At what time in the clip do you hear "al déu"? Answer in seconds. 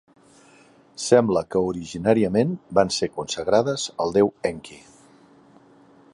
4.07-4.35